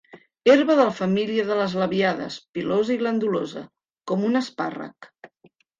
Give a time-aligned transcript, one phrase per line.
[0.51, 3.65] Herba de la família de les labiades, pilosa i glandulosa,
[4.13, 5.15] com un espàrrec.